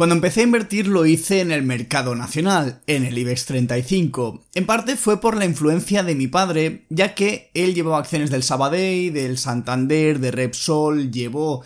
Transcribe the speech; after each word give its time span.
Cuando 0.00 0.14
empecé 0.14 0.40
a 0.40 0.44
invertir 0.44 0.86
lo 0.86 1.04
hice 1.04 1.42
en 1.42 1.52
el 1.52 1.62
mercado 1.62 2.14
nacional, 2.14 2.80
en 2.86 3.04
el 3.04 3.18
IBEX 3.18 3.44
35. 3.44 4.46
En 4.54 4.64
parte 4.64 4.96
fue 4.96 5.20
por 5.20 5.36
la 5.36 5.44
influencia 5.44 6.02
de 6.02 6.14
mi 6.14 6.26
padre, 6.26 6.86
ya 6.88 7.14
que 7.14 7.50
él 7.52 7.74
llevaba 7.74 7.98
acciones 7.98 8.30
del 8.30 8.42
Sabadell, 8.42 9.12
del 9.12 9.36
Santander, 9.36 10.18
de 10.18 10.30
Repsol, 10.30 11.10
llevó 11.10 11.62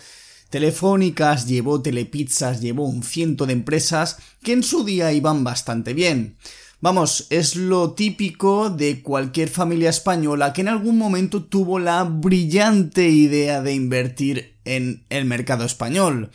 telefónicas, 0.49 1.47
llevó 1.47 1.81
telepizzas, 1.81 2.59
llevó 2.59 2.83
un 2.83 3.03
ciento 3.03 3.45
de 3.45 3.53
empresas 3.53 4.17
que 4.43 4.51
en 4.51 4.63
su 4.63 4.83
día 4.83 5.13
iban 5.13 5.45
bastante 5.45 5.93
bien. 5.93 6.35
Vamos, 6.81 7.27
es 7.29 7.55
lo 7.55 7.93
típico 7.93 8.69
de 8.69 9.01
cualquier 9.01 9.47
familia 9.47 9.91
española 9.91 10.51
que 10.51 10.59
en 10.59 10.67
algún 10.67 10.97
momento 10.97 11.41
tuvo 11.45 11.79
la 11.79 12.03
brillante 12.03 13.07
idea 13.07 13.61
de 13.61 13.73
invertir 13.73 14.57
en 14.65 15.05
el 15.07 15.23
mercado 15.23 15.63
español. 15.63 16.31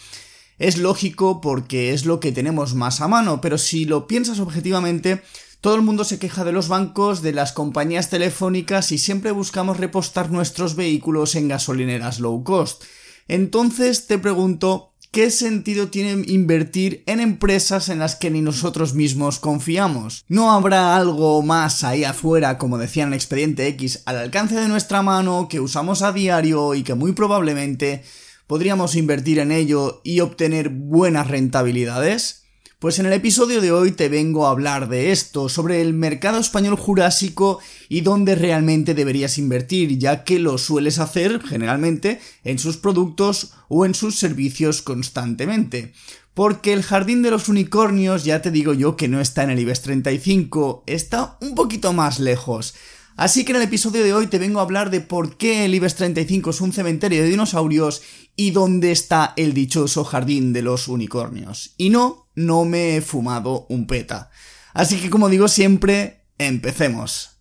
Es 0.61 0.77
lógico 0.77 1.41
porque 1.41 1.95
es 1.95 2.05
lo 2.05 2.21
que 2.21 2.33
tenemos 2.33 2.75
más 2.75 3.01
a 3.01 3.09
mano, 3.09 3.41
pero 3.41 3.57
si 3.57 3.87
lo 3.87 4.07
piensas 4.07 4.41
objetivamente, 4.41 5.23
todo 5.63 5.75
el 5.75 5.81
mundo 5.81 6.05
se 6.05 6.19
queja 6.19 6.45
de 6.45 6.53
los 6.53 6.69
bancos, 6.69 7.23
de 7.23 7.33
las 7.33 7.53
compañías 7.53 8.11
telefónicas 8.11 8.93
y 8.93 8.99
siempre 8.99 9.31
buscamos 9.31 9.79
repostar 9.79 10.31
nuestros 10.31 10.77
vehículos 10.77 11.35
en 11.35 11.49
gasolineras 11.49 12.21
low 12.21 12.45
cost. 12.45 12.85
Entonces 13.27 14.07
te 14.07 14.19
pregunto, 14.19 14.93
¿qué 15.11 15.31
sentido 15.31 15.89
tiene 15.89 16.27
invertir 16.31 17.05
en 17.07 17.21
empresas 17.21 17.89
en 17.89 17.99
las 17.99 18.17
que 18.17 18.31
ni 18.31 18.43
nosotros 18.43 18.93
mismos 18.93 19.39
confiamos? 19.39 20.27
¿No 20.29 20.53
habrá 20.53 20.95
algo 20.95 21.41
más 21.41 21.85
ahí 21.85 22.05
afuera, 22.05 22.59
como 22.59 22.77
decía 22.77 23.05
en 23.05 23.11
el 23.11 23.15
expediente 23.15 23.67
X, 23.69 24.03
al 24.05 24.19
alcance 24.19 24.57
de 24.57 24.69
nuestra 24.69 25.01
mano, 25.01 25.49
que 25.49 25.59
usamos 25.59 26.03
a 26.03 26.13
diario 26.13 26.75
y 26.75 26.83
que 26.83 26.93
muy 26.93 27.13
probablemente 27.13 28.05
podríamos 28.51 28.97
invertir 28.97 29.39
en 29.39 29.53
ello 29.53 30.01
y 30.03 30.19
obtener 30.19 30.71
buenas 30.71 31.29
rentabilidades? 31.29 32.47
Pues 32.81 32.99
en 32.99 33.07
el 33.07 33.13
episodio 33.13 33.61
de 33.61 33.71
hoy 33.71 33.93
te 33.93 34.09
vengo 34.09 34.45
a 34.45 34.51
hablar 34.51 34.89
de 34.89 35.13
esto, 35.13 35.49
sobre 35.49 35.81
el 35.81 35.95
mercado 35.95 36.41
español 36.41 36.75
jurásico 36.75 37.61
y 37.89 38.01
dónde 38.01 38.35
realmente 38.35 38.93
deberías 38.93 39.39
invertir, 39.39 39.99
ya 39.99 40.25
que 40.25 40.41
lo 40.41 40.59
sueles 40.59 40.99
hacer 40.99 41.41
generalmente 41.41 42.21
en 42.43 42.59
sus 42.59 42.77
productos 42.77 43.53
o 43.69 43.87
en 43.87 43.95
sus 43.95 44.19
servicios 44.19 44.83
constantemente. 44.83 45.93
Porque 46.35 46.73
el 46.73 46.83
jardín 46.83 47.23
de 47.23 47.31
los 47.31 47.49
unicornios 47.49 48.25
ya 48.25 48.43
te 48.43 48.51
digo 48.51 48.75
yo 48.75 48.97
que 48.97 49.07
no 49.07 49.21
está 49.21 49.45
en 49.45 49.51
el 49.51 49.61
IBEX 49.61 49.83
35, 49.83 50.83
está 50.89 51.39
un 51.41 51.55
poquito 51.55 51.93
más 51.93 52.19
lejos. 52.19 52.75
Así 53.21 53.45
que 53.45 53.53
en 53.53 53.57
el 53.57 53.65
episodio 53.65 54.03
de 54.03 54.15
hoy 54.15 54.29
te 54.29 54.39
vengo 54.39 54.61
a 54.61 54.63
hablar 54.63 54.89
de 54.89 55.03
por 55.03 55.37
qué 55.37 55.67
el 55.67 55.75
IBEX 55.75 55.95
35 55.97 56.49
es 56.49 56.63
un 56.63 56.73
cementerio 56.73 57.23
de 57.23 57.29
dinosaurios 57.29 58.01
y 58.35 58.53
dónde 58.53 58.93
está 58.93 59.35
el 59.37 59.53
dichoso 59.53 60.05
jardín 60.05 60.55
de 60.55 60.63
los 60.63 60.89
unicornios. 60.89 61.75
Y 61.77 61.91
no, 61.91 62.31
no 62.35 62.65
me 62.65 62.97
he 62.97 63.03
fumado 63.03 63.67
un 63.69 63.87
peta. 63.87 64.31
Así 64.73 64.97
que 64.97 65.11
como 65.11 65.29
digo 65.29 65.49
siempre, 65.49 66.23
empecemos. 66.39 67.37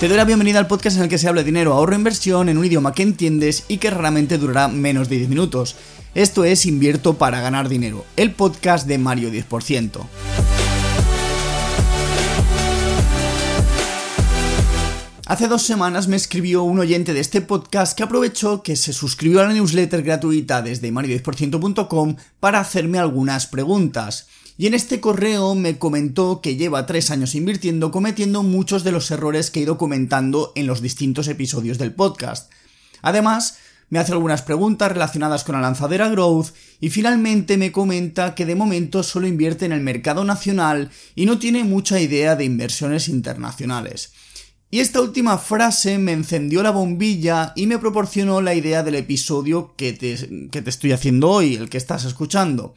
Te 0.00 0.08
doy 0.08 0.16
la 0.16 0.24
bienvenida 0.24 0.58
al 0.58 0.66
podcast 0.66 0.96
en 0.96 1.04
el 1.04 1.08
que 1.08 1.18
se 1.18 1.28
habla 1.28 1.42
de 1.42 1.46
dinero, 1.46 1.74
ahorro, 1.74 1.92
e 1.92 1.96
inversión 1.96 2.48
en 2.48 2.58
un 2.58 2.64
idioma 2.64 2.92
que 2.92 3.04
entiendes 3.04 3.66
y 3.68 3.78
que 3.78 3.90
raramente 3.90 4.36
durará 4.36 4.66
menos 4.66 5.08
de 5.08 5.18
10 5.18 5.28
minutos. 5.28 5.76
Esto 6.14 6.44
es 6.44 6.64
Invierto 6.64 7.14
para 7.18 7.40
ganar 7.40 7.68
dinero, 7.68 8.04
el 8.16 8.30
podcast 8.30 8.86
de 8.86 8.98
Mario 8.98 9.32
10%. 9.32 10.06
Hace 15.26 15.48
dos 15.48 15.62
semanas 15.62 16.06
me 16.06 16.14
escribió 16.14 16.62
un 16.62 16.78
oyente 16.78 17.14
de 17.14 17.18
este 17.18 17.40
podcast 17.40 17.96
que 17.96 18.04
aprovechó 18.04 18.62
que 18.62 18.76
se 18.76 18.92
suscribió 18.92 19.40
a 19.40 19.48
la 19.48 19.54
newsletter 19.54 20.04
gratuita 20.04 20.62
desde 20.62 20.92
mario10%.com 20.92 22.14
para 22.38 22.60
hacerme 22.60 23.00
algunas 23.00 23.48
preguntas. 23.48 24.28
Y 24.56 24.68
en 24.68 24.74
este 24.74 25.00
correo 25.00 25.56
me 25.56 25.78
comentó 25.80 26.40
que 26.40 26.54
lleva 26.54 26.86
tres 26.86 27.10
años 27.10 27.34
invirtiendo 27.34 27.90
cometiendo 27.90 28.44
muchos 28.44 28.84
de 28.84 28.92
los 28.92 29.10
errores 29.10 29.50
que 29.50 29.58
he 29.58 29.62
ido 29.64 29.78
comentando 29.78 30.52
en 30.54 30.68
los 30.68 30.80
distintos 30.80 31.26
episodios 31.26 31.78
del 31.78 31.92
podcast. 31.92 32.52
Además, 33.02 33.58
me 33.94 34.00
hace 34.00 34.10
algunas 34.10 34.42
preguntas 34.42 34.90
relacionadas 34.90 35.44
con 35.44 35.54
la 35.54 35.60
lanzadera 35.60 36.08
Growth 36.08 36.48
y 36.80 36.90
finalmente 36.90 37.56
me 37.56 37.70
comenta 37.70 38.34
que 38.34 38.44
de 38.44 38.56
momento 38.56 39.04
solo 39.04 39.28
invierte 39.28 39.66
en 39.66 39.70
el 39.70 39.82
mercado 39.82 40.24
nacional 40.24 40.90
y 41.14 41.26
no 41.26 41.38
tiene 41.38 41.62
mucha 41.62 42.00
idea 42.00 42.34
de 42.34 42.44
inversiones 42.44 43.08
internacionales. 43.08 44.10
Y 44.68 44.80
esta 44.80 45.00
última 45.00 45.38
frase 45.38 45.98
me 45.98 46.10
encendió 46.10 46.64
la 46.64 46.72
bombilla 46.72 47.52
y 47.54 47.68
me 47.68 47.78
proporcionó 47.78 48.40
la 48.40 48.56
idea 48.56 48.82
del 48.82 48.96
episodio 48.96 49.76
que 49.76 49.92
te, 49.92 50.68
estoy 50.68 50.90
haciendo 50.90 51.30
hoy, 51.30 51.54
el 51.54 51.70
que 51.70 51.78
estás 51.78 52.04
escuchando. 52.04 52.74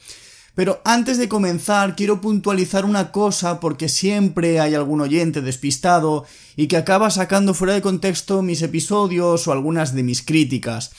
Pero 0.53 0.81
antes 0.85 1.17
de 1.17 1.27
comenzar 1.27 1.95
quiero 1.95 2.21
puntualizar 2.21 2.85
una 2.85 3.11
cosa 3.11 3.59
porque 3.59 3.89
siempre 3.89 4.59
hay 4.59 4.75
algún 4.75 5.01
oyente 5.01 5.41
despistado 5.41 6.25
y 6.55 6.67
que 6.67 6.77
acaba 6.77 7.09
sacando 7.09 7.55
fuera 7.55 7.73
de 7.73 7.81
contexto 7.81 8.43
mis 8.43 8.61
episodios 8.61 9.47
o 9.47 9.51
algunas 9.51 9.95
de 9.95 10.03
mis 10.03 10.21
críticas. 10.21 10.91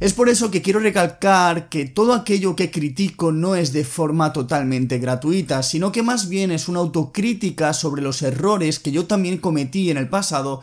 Es 0.00 0.12
por 0.12 0.28
eso 0.28 0.52
que 0.52 0.62
quiero 0.62 0.78
recalcar 0.78 1.68
que 1.68 1.84
todo 1.84 2.14
aquello 2.14 2.54
que 2.54 2.70
critico 2.70 3.32
no 3.32 3.56
es 3.56 3.72
de 3.72 3.84
forma 3.84 4.32
totalmente 4.32 4.98
gratuita, 4.98 5.64
sino 5.64 5.90
que 5.90 6.04
más 6.04 6.28
bien 6.28 6.52
es 6.52 6.68
una 6.68 6.78
autocrítica 6.78 7.72
sobre 7.72 8.00
los 8.00 8.22
errores 8.22 8.78
que 8.78 8.92
yo 8.92 9.06
también 9.06 9.38
cometí 9.38 9.90
en 9.90 9.96
el 9.96 10.08
pasado 10.08 10.62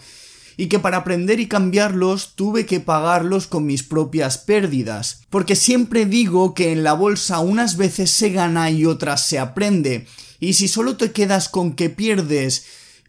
y 0.56 0.68
que 0.68 0.80
para 0.80 0.98
aprender 0.98 1.42
y 1.42 1.48
cambiarlos 1.48 2.36
tuve 2.36 2.66
que 2.66 2.80
pagarlos 2.80 3.48
con 3.48 3.66
mis 3.66 3.84
propias 3.84 4.38
pérdidas. 4.38 5.24
Porque 5.30 5.58
siempre 5.58 6.06
digo 6.06 6.54
que 6.54 6.72
en 6.72 6.84
la 6.84 6.94
bolsa 6.94 7.40
unas 7.40 7.76
veces 7.76 8.12
se 8.12 8.30
gana 8.30 8.72
y 8.72 8.86
otras 8.86 9.26
se 9.26 9.38
aprende. 9.38 10.08
Y 10.40 10.54
si 10.54 10.70
solo 10.70 10.96
te 10.96 11.12
quedas 11.12 11.50
con 11.50 11.74
que 11.74 11.90
pierdes, 11.90 12.66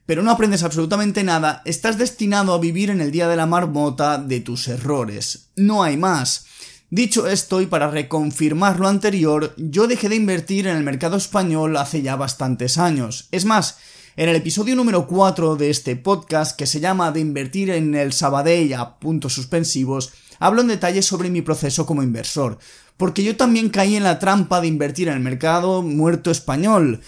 pero 0.07 0.23
no 0.23 0.31
aprendes 0.31 0.63
absolutamente 0.63 1.25
nada, 1.25 1.63
estás 1.65 1.99
destinado 1.99 2.55
a 2.55 2.59
vivir 2.59 2.91
en 2.91 3.01
el 3.01 3.11
día 3.11 3.29
de 3.29 3.37
la 3.37 3.47
marmota 3.47 4.19
de 4.19 4.41
tus 4.41 4.69
errores. 4.69 5.51
No 5.57 5.83
hay 5.83 5.97
más. 5.97 6.47
Dicho 6.89 7.27
esto, 7.27 7.61
y 7.61 7.67
para 7.67 7.91
reconfirmar 7.91 8.79
lo 8.79 8.87
anterior, 8.87 9.53
yo 9.57 9.89
dejé 9.89 10.09
de 10.09 10.15
invertir 10.15 10.69
en 10.69 10.77
el 10.77 10.85
mercado 10.85 11.17
español 11.17 11.77
hace 11.77 12.01
ya 12.01 12.15
bastantes 12.15 12.79
años. 12.79 13.27
Es 13.33 13.45
más, 13.45 13.79
en 14.19 14.29
el 14.29 14.37
episodio 14.37 14.77
número 14.77 15.09
4 15.09 15.57
de 15.57 15.69
este 15.69 15.97
podcast, 15.97 16.57
que 16.57 16.67
se 16.67 16.79
llama 16.79 17.11
De 17.11 17.19
invertir 17.19 17.71
en 17.71 17.97
el 17.97 18.13
Sabadell 18.13 18.73
a 18.75 19.01
puntos 19.01 19.35
suspensivos, 19.35 20.13
hablo 20.39 20.61
en 20.61 20.69
detalle 20.69 21.03
sobre 21.03 21.29
mi 21.29 21.43
proceso 21.43 21.85
como 21.85 22.05
inversor, 22.05 22.59
porque 22.97 23.25
yo 23.25 23.37
también 23.37 23.69
caí 23.69 23.97
en 23.97 24.05
la 24.05 24.21
trampa 24.21 24.61
de 24.61 24.69
invertir 24.69 25.09
en 25.09 25.15
el 25.15 25.21
mercado 25.21 25.83
muerto 25.83 26.31
español. 26.31 27.03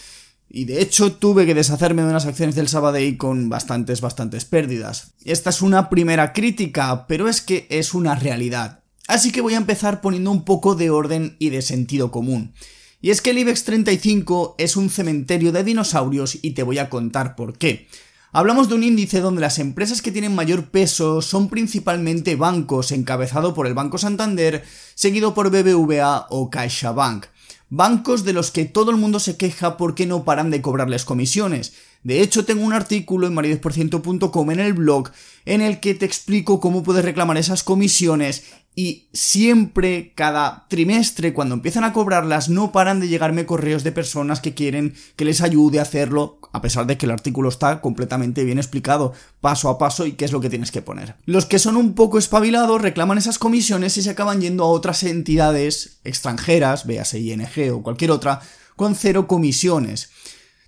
Y 0.50 0.64
de 0.64 0.80
hecho 0.80 1.12
tuve 1.12 1.44
que 1.44 1.54
deshacerme 1.54 2.02
de 2.02 2.08
unas 2.08 2.26
acciones 2.26 2.54
del 2.54 2.68
Sabadell 2.68 3.16
con 3.18 3.48
bastantes, 3.48 4.00
bastantes 4.00 4.44
pérdidas. 4.44 5.12
Esta 5.24 5.50
es 5.50 5.60
una 5.60 5.90
primera 5.90 6.32
crítica, 6.32 7.06
pero 7.06 7.28
es 7.28 7.42
que 7.42 7.66
es 7.70 7.92
una 7.92 8.14
realidad. 8.14 8.80
Así 9.06 9.32
que 9.32 9.40
voy 9.40 9.54
a 9.54 9.58
empezar 9.58 10.00
poniendo 10.00 10.30
un 10.30 10.44
poco 10.44 10.74
de 10.74 10.90
orden 10.90 11.36
y 11.38 11.50
de 11.50 11.62
sentido 11.62 12.10
común. 12.10 12.52
Y 13.00 13.10
es 13.10 13.22
que 13.22 13.30
el 13.30 13.38
IBEX 13.38 13.64
35 13.64 14.56
es 14.58 14.76
un 14.76 14.90
cementerio 14.90 15.52
de 15.52 15.64
dinosaurios 15.64 16.38
y 16.42 16.52
te 16.52 16.62
voy 16.62 16.78
a 16.78 16.90
contar 16.90 17.36
por 17.36 17.56
qué. 17.56 17.86
Hablamos 18.32 18.68
de 18.68 18.74
un 18.74 18.82
índice 18.82 19.20
donde 19.20 19.40
las 19.40 19.58
empresas 19.58 20.02
que 20.02 20.12
tienen 20.12 20.34
mayor 20.34 20.70
peso 20.70 21.22
son 21.22 21.48
principalmente 21.48 22.36
bancos, 22.36 22.92
encabezado 22.92 23.54
por 23.54 23.66
el 23.66 23.74
Banco 23.74 23.96
Santander, 23.96 24.64
seguido 24.94 25.32
por 25.32 25.50
BBVA 25.50 26.26
o 26.28 26.50
CaixaBank. 26.50 27.26
Bancos 27.70 28.24
de 28.24 28.32
los 28.32 28.50
que 28.50 28.64
todo 28.64 28.90
el 28.90 28.96
mundo 28.96 29.20
se 29.20 29.36
queja 29.36 29.76
porque 29.76 30.06
no 30.06 30.24
paran 30.24 30.50
de 30.50 30.62
cobrarles 30.62 31.04
comisiones. 31.04 31.74
De 32.02 32.22
hecho, 32.22 32.44
tengo 32.44 32.64
un 32.64 32.72
artículo 32.72 33.26
en 33.26 33.34
maridesporciento.com 33.34 34.50
en 34.50 34.60
el 34.60 34.72
blog 34.72 35.10
en 35.44 35.60
el 35.60 35.78
que 35.80 35.94
te 35.94 36.06
explico 36.06 36.60
cómo 36.60 36.82
puedes 36.82 37.04
reclamar 37.04 37.36
esas 37.36 37.62
comisiones 37.62 38.44
y 38.80 39.08
siempre, 39.12 40.12
cada 40.14 40.68
trimestre, 40.68 41.34
cuando 41.34 41.56
empiezan 41.56 41.82
a 41.82 41.92
cobrarlas, 41.92 42.48
no 42.48 42.70
paran 42.70 43.00
de 43.00 43.08
llegarme 43.08 43.44
correos 43.44 43.82
de 43.82 43.90
personas 43.90 44.40
que 44.40 44.54
quieren 44.54 44.94
que 45.16 45.24
les 45.24 45.40
ayude 45.40 45.80
a 45.80 45.82
hacerlo, 45.82 46.38
a 46.52 46.62
pesar 46.62 46.86
de 46.86 46.96
que 46.96 47.06
el 47.06 47.10
artículo 47.10 47.48
está 47.48 47.80
completamente 47.80 48.44
bien 48.44 48.58
explicado, 48.58 49.14
paso 49.40 49.68
a 49.68 49.78
paso 49.78 50.06
y 50.06 50.12
qué 50.12 50.24
es 50.24 50.30
lo 50.30 50.40
que 50.40 50.48
tienes 50.48 50.70
que 50.70 50.80
poner. 50.80 51.16
Los 51.26 51.44
que 51.44 51.58
son 51.58 51.76
un 51.76 51.94
poco 51.96 52.18
espabilados 52.18 52.80
reclaman 52.80 53.18
esas 53.18 53.40
comisiones 53.40 53.96
y 53.96 54.02
se 54.02 54.10
acaban 54.10 54.40
yendo 54.40 54.62
a 54.62 54.68
otras 54.68 55.02
entidades 55.02 55.98
extranjeras, 56.04 56.86
véase 56.86 57.18
ING 57.18 57.72
o 57.72 57.82
cualquier 57.82 58.12
otra, 58.12 58.42
con 58.76 58.94
cero 58.94 59.26
comisiones. 59.26 60.10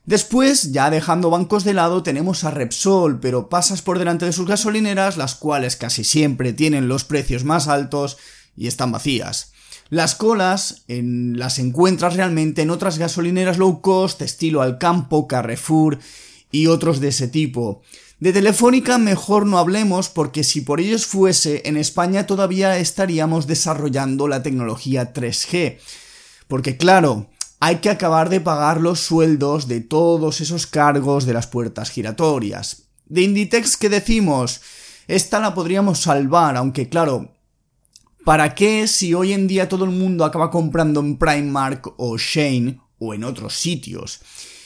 Después, 0.06 0.72
ya 0.72 0.90
dejando 0.90 1.30
bancos 1.30 1.62
de 1.64 1.74
lado, 1.74 2.02
tenemos 2.02 2.44
a 2.44 2.50
Repsol, 2.50 3.20
pero 3.20 3.48
pasas 3.48 3.82
por 3.82 3.98
delante 3.98 4.24
de 4.24 4.32
sus 4.32 4.48
gasolineras, 4.48 5.16
las 5.16 5.34
cuales 5.34 5.76
casi 5.76 6.04
siempre 6.04 6.52
tienen 6.52 6.88
los 6.88 7.04
precios 7.04 7.44
más 7.44 7.68
altos 7.68 8.16
y 8.56 8.66
están 8.66 8.92
vacías. 8.92 9.52
Las 9.90 10.14
colas 10.14 10.84
las 10.86 11.58
encuentras 11.58 12.14
realmente 12.14 12.62
en 12.62 12.70
otras 12.70 12.98
gasolineras 12.98 13.58
low 13.58 13.80
cost, 13.80 14.22
estilo 14.22 14.62
Alcampo, 14.62 15.26
Carrefour 15.26 15.98
y 16.52 16.68
otros 16.68 17.00
de 17.00 17.08
ese 17.08 17.26
tipo. 17.26 17.82
De 18.20 18.32
Telefónica 18.32 18.98
mejor 18.98 19.46
no 19.46 19.58
hablemos 19.58 20.08
porque 20.08 20.44
si 20.44 20.60
por 20.60 20.80
ellos 20.80 21.06
fuese, 21.06 21.62
en 21.64 21.76
España 21.76 22.26
todavía 22.26 22.78
estaríamos 22.78 23.46
desarrollando 23.46 24.28
la 24.28 24.42
tecnología 24.42 25.12
3G. 25.12 25.78
Porque 26.46 26.76
claro, 26.76 27.28
hay 27.60 27.76
que 27.76 27.90
acabar 27.90 28.30
de 28.30 28.40
pagar 28.40 28.80
los 28.80 29.00
sueldos 29.00 29.68
de 29.68 29.82
todos 29.82 30.40
esos 30.40 30.66
cargos 30.66 31.26
de 31.26 31.34
las 31.34 31.46
puertas 31.46 31.90
giratorias. 31.90 32.84
De 33.04 33.20
Inditex, 33.20 33.76
¿qué 33.76 33.90
decimos? 33.90 34.62
Esta 35.06 35.40
la 35.40 35.52
podríamos 35.52 36.00
salvar, 36.00 36.56
aunque 36.56 36.88
claro, 36.88 37.34
¿para 38.24 38.54
qué 38.54 38.88
si 38.88 39.12
hoy 39.12 39.34
en 39.34 39.46
día 39.46 39.68
todo 39.68 39.84
el 39.84 39.90
mundo 39.90 40.24
acaba 40.24 40.50
comprando 40.50 41.00
en 41.00 41.18
Primark 41.18 41.94
o 41.98 42.16
Shane 42.16 42.80
o 42.98 43.12
en 43.12 43.24
otros 43.24 43.54
sitios? 43.54 44.20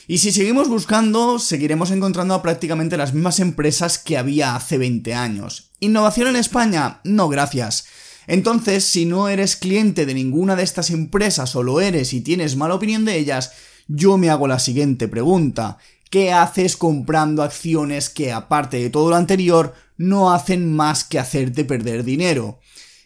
Y 0.07 0.19
si 0.19 0.31
seguimos 0.31 0.69
buscando, 0.69 1.39
seguiremos 1.39 1.91
encontrando 1.91 2.35
a 2.35 2.43
prácticamente 2.43 2.97
las 2.97 3.15
mismas 3.15 3.41
empresas 3.41 3.99
que 3.99 4.19
había 4.19 4.55
hace 4.55 4.79
20 4.79 5.15
años. 5.15 5.71
¿Innovación 5.81 6.29
en 6.29 6.37
España? 6.37 7.01
No, 7.05 7.29
gracias. 7.29 7.87
Entonces, 8.27 8.85
si 8.85 9.07
no 9.07 9.29
eres 9.29 9.57
cliente 9.57 10.07
de 10.07 10.15
ninguna 10.15 10.57
de 10.57 10.63
estas 10.63 10.91
empresas 10.91 11.55
o 11.57 11.63
lo 11.63 11.81
eres 11.81 12.13
y 12.13 12.21
tienes 12.21 12.57
mala 12.57 12.75
opinión 12.75 13.05
de 13.05 13.19
ellas, 13.19 13.53
yo 13.87 14.17
me 14.17 14.31
hago 14.31 14.49
la 14.49 14.59
siguiente 14.59 15.09
pregunta. 15.09 15.79
¿Qué 16.11 16.33
haces 16.33 16.77
comprando 16.77 17.43
acciones 17.43 18.09
que, 18.09 18.33
aparte 18.33 18.79
de 18.79 18.91
todo 18.91 19.11
lo 19.11 19.17
anterior, 19.17 19.75
no 19.97 20.33
hacen 20.33 20.75
más 20.75 21.05
que 21.05 21.19
hacerte 21.19 21.65
perder 21.65 22.05
dinero? 22.05 22.61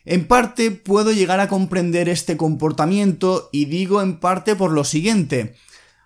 En 0.05 0.27
parte 0.27 0.71
puedo 0.71 1.13
llegar 1.13 1.41
a 1.41 1.49
comprender 1.49 2.09
este 2.09 2.37
comportamiento 2.37 3.51
y 3.53 3.67
digo 3.67 4.01
en 4.01 4.21
parte 4.21 4.57
por 4.57 4.73
lo 4.73 4.85
siguiente. 4.85 5.55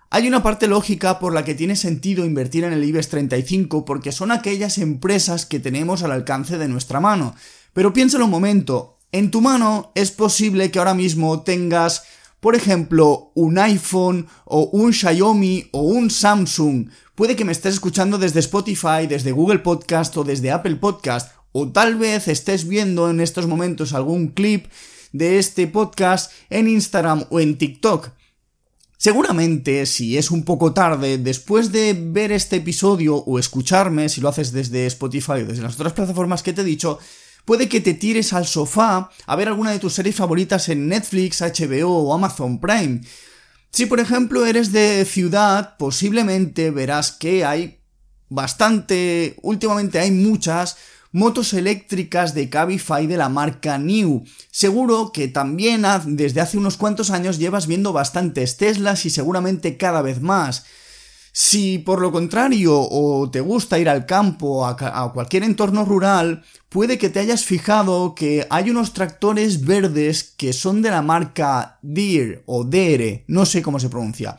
Hay 0.09 0.27
una 0.27 0.43
parte 0.43 0.67
lógica 0.67 1.19
por 1.19 1.33
la 1.33 1.43
que 1.43 1.55
tiene 1.55 1.75
sentido 1.75 2.25
invertir 2.25 2.65
en 2.65 2.73
el 2.73 2.83
IBEX 2.83 3.09
35 3.09 3.85
porque 3.85 4.11
son 4.11 4.31
aquellas 4.31 4.77
empresas 4.77 5.45
que 5.45 5.59
tenemos 5.59 6.03
al 6.03 6.11
alcance 6.11 6.57
de 6.57 6.67
nuestra 6.67 6.99
mano. 6.99 7.33
Pero 7.73 7.93
piénsalo 7.93 8.25
un 8.25 8.31
momento, 8.31 8.99
en 9.13 9.29
tu 9.29 9.41
mano 9.41 9.91
es 9.93 10.11
posible 10.11 10.71
que 10.71 10.79
ahora 10.79 10.95
mismo 10.95 11.43
tengas, 11.43 12.03
por 12.39 12.55
ejemplo, 12.55 13.31
un 13.35 13.59
iPhone 13.59 14.27
o 14.43 14.63
un 14.73 14.91
Xiaomi 14.91 15.69
o 15.71 15.83
un 15.83 16.09
Samsung. 16.09 16.89
Puede 17.13 17.35
que 17.35 17.45
me 17.45 17.51
estés 17.51 17.75
escuchando 17.75 18.17
desde 18.17 18.39
Spotify, 18.39 19.05
desde 19.07 19.31
Google 19.31 19.59
Podcast 19.59 20.17
o 20.17 20.23
desde 20.23 20.51
Apple 20.51 20.77
Podcast. 20.77 21.31
O 21.51 21.71
tal 21.71 21.95
vez 21.95 22.27
estés 22.27 22.67
viendo 22.67 23.07
en 23.07 23.21
estos 23.21 23.45
momentos 23.45 23.93
algún 23.93 24.29
clip 24.29 24.65
de 25.11 25.37
este 25.37 25.67
podcast 25.67 26.31
en 26.49 26.67
Instagram 26.67 27.25
o 27.29 27.39
en 27.39 27.59
TikTok. 27.59 28.09
Seguramente, 28.97 29.85
si 29.85 30.17
es 30.17 30.31
un 30.31 30.43
poco 30.43 30.73
tarde, 30.73 31.19
después 31.19 31.71
de 31.71 31.93
ver 31.93 32.31
este 32.31 32.55
episodio 32.55 33.17
o 33.17 33.37
escucharme, 33.37 34.09
si 34.09 34.21
lo 34.21 34.29
haces 34.29 34.51
desde 34.51 34.87
Spotify 34.87 35.43
o 35.43 35.45
desde 35.45 35.61
las 35.61 35.75
otras 35.75 35.93
plataformas 35.93 36.41
que 36.41 36.53
te 36.53 36.61
he 36.61 36.65
dicho, 36.65 36.97
puede 37.45 37.69
que 37.69 37.81
te 37.81 37.93
tires 37.93 38.33
al 38.33 38.45
sofá 38.47 39.09
a 39.25 39.35
ver 39.35 39.47
alguna 39.47 39.71
de 39.71 39.79
tus 39.79 39.93
series 39.93 40.15
favoritas 40.15 40.69
en 40.69 40.87
Netflix, 40.87 41.41
HBO 41.41 41.89
o 41.89 42.13
Amazon 42.13 42.59
Prime. 42.59 43.01
Si 43.71 43.85
por 43.85 43.99
ejemplo 43.99 44.45
eres 44.45 44.71
de 44.71 45.05
ciudad, 45.05 45.77
posiblemente 45.77 46.71
verás 46.71 47.11
que 47.11 47.43
hay 47.43 47.79
bastante, 48.29 49.35
últimamente 49.41 49.99
hay 49.99 50.11
muchas 50.11 50.77
motos 51.11 51.53
eléctricas 51.53 52.33
de 52.33 52.49
Cabify 52.49 53.07
de 53.07 53.17
la 53.17 53.29
marca 53.29 53.77
New. 53.77 54.25
Seguro 54.51 55.11
que 55.11 55.27
también 55.27 55.85
desde 56.05 56.41
hace 56.41 56.57
unos 56.57 56.75
cuantos 56.75 57.11
años 57.11 57.37
llevas 57.37 57.67
viendo 57.67 57.93
bastantes 57.93 58.57
Teslas 58.57 59.05
y 59.05 59.09
seguramente 59.09 59.77
cada 59.77 60.01
vez 60.01 60.21
más. 60.21 60.65
Si 61.35 61.79
por 61.79 61.99
lo 61.99 62.11
contrario 62.11 62.79
o 62.79 63.27
te 63.31 63.41
gusta 63.41 63.79
ir 63.79 63.89
al 63.89 64.05
campo, 64.05 64.67
a, 64.67 64.77
a, 64.79 65.11
cualquier 65.11 65.41
entorno 65.41 65.83
rural, 65.83 66.43
puede 66.69 66.99
que 66.99 67.09
te 67.09 67.19
hayas 67.19 67.43
fijado 67.43 68.13
que 68.13 68.45
hay 68.51 68.69
unos 68.69 68.93
tractores 68.93 69.65
verdes 69.65 70.35
que 70.37 70.53
son 70.53 70.83
de 70.83 70.91
la 70.91 71.01
marca 71.01 71.79
Deere 71.81 72.43
o 72.45 72.63
Dere, 72.63 73.25
no 73.27 73.47
sé 73.47 73.63
cómo 73.63 73.79
se 73.79 73.89
pronuncia. 73.89 74.37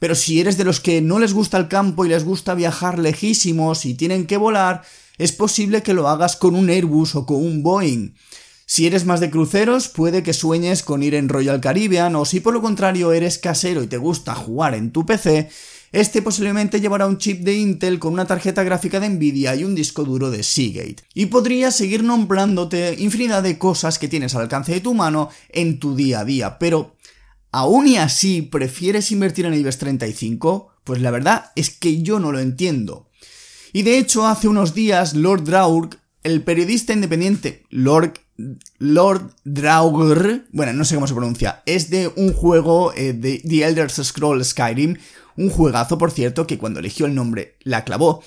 Pero 0.00 0.16
si 0.16 0.40
eres 0.40 0.56
de 0.56 0.64
los 0.64 0.80
que 0.80 1.00
no 1.00 1.20
les 1.20 1.32
gusta 1.32 1.58
el 1.58 1.68
campo 1.68 2.04
y 2.04 2.08
les 2.08 2.24
gusta 2.24 2.54
viajar 2.54 2.98
lejísimos 2.98 3.86
y 3.86 3.94
tienen 3.94 4.26
que 4.26 4.36
volar, 4.36 4.82
es 5.18 5.30
posible 5.30 5.84
que 5.84 5.94
lo 5.94 6.08
hagas 6.08 6.34
con 6.34 6.56
un 6.56 6.70
Airbus 6.70 7.14
o 7.14 7.24
con 7.24 7.36
un 7.36 7.62
Boeing. 7.62 8.16
Si 8.66 8.88
eres 8.88 9.04
más 9.04 9.20
de 9.20 9.30
cruceros, 9.30 9.88
puede 9.88 10.24
que 10.24 10.32
sueñes 10.32 10.82
con 10.82 11.04
ir 11.04 11.14
en 11.14 11.28
Royal 11.28 11.60
Caribbean, 11.60 12.16
o 12.16 12.24
si 12.24 12.40
por 12.40 12.52
lo 12.52 12.60
contrario 12.60 13.12
eres 13.12 13.38
casero 13.38 13.84
y 13.84 13.86
te 13.86 13.98
gusta 13.98 14.34
jugar 14.34 14.74
en 14.74 14.90
tu 14.90 15.06
PC, 15.06 15.50
este 15.92 16.22
posiblemente 16.22 16.80
llevará 16.80 17.06
un 17.06 17.18
chip 17.18 17.42
de 17.42 17.54
Intel 17.54 17.98
con 17.98 18.14
una 18.14 18.26
tarjeta 18.26 18.62
gráfica 18.62 18.98
de 18.98 19.10
Nvidia 19.10 19.54
y 19.54 19.64
un 19.64 19.74
disco 19.74 20.04
duro 20.04 20.30
de 20.30 20.42
Seagate. 20.42 21.04
Y 21.14 21.26
podría 21.26 21.70
seguir 21.70 22.02
nombrándote 22.02 22.96
infinidad 22.98 23.42
de 23.42 23.58
cosas 23.58 23.98
que 23.98 24.08
tienes 24.08 24.34
al 24.34 24.42
alcance 24.42 24.72
de 24.72 24.80
tu 24.80 24.94
mano 24.94 25.28
en 25.50 25.78
tu 25.78 25.94
día 25.94 26.20
a 26.20 26.24
día, 26.24 26.58
pero 26.58 26.96
¿aún 27.50 27.88
y 27.88 27.98
así 27.98 28.40
prefieres 28.40 29.12
invertir 29.12 29.44
en 29.44 29.54
IBEX 29.54 29.78
35? 29.78 30.70
Pues 30.84 31.02
la 31.02 31.10
verdad 31.10 31.52
es 31.56 31.70
que 31.70 32.02
yo 32.02 32.18
no 32.18 32.32
lo 32.32 32.40
entiendo. 32.40 33.10
Y 33.74 33.82
de 33.82 33.98
hecho, 33.98 34.26
hace 34.26 34.48
unos 34.48 34.74
días, 34.74 35.14
Lord 35.14 35.44
Draug, 35.44 35.90
el 36.22 36.42
periodista 36.42 36.92
independiente 36.92 37.64
Lord, 37.70 38.14
Lord 38.78 39.34
Draugr, 39.44 40.44
bueno, 40.52 40.72
no 40.72 40.84
sé 40.84 40.94
cómo 40.94 41.06
se 41.06 41.14
pronuncia, 41.14 41.62
es 41.66 41.90
de 41.90 42.10
un 42.16 42.32
juego 42.32 42.92
eh, 42.94 43.12
de 43.12 43.42
The 43.46 43.64
Elder 43.64 43.90
Scrolls 43.90 44.48
Skyrim, 44.48 44.96
un 45.36 45.50
juegazo, 45.50 45.98
por 45.98 46.10
cierto, 46.10 46.46
que 46.46 46.58
cuando 46.58 46.80
eligió 46.80 47.06
el 47.06 47.14
nombre 47.14 47.56
la 47.62 47.84
clavó. 47.84 48.22